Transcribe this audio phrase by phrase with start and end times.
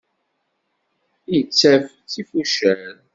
[1.37, 2.97] Ittaf d tifucal.